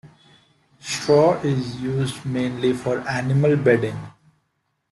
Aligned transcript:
Straw 0.79 1.39
is 1.43 1.79
used 1.79 2.25
mainly 2.25 2.73
for 2.73 3.07
animal 3.07 3.55
bedding. 3.55 3.99